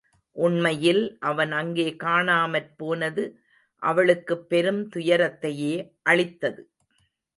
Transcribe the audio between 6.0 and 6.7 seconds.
அளித்தது.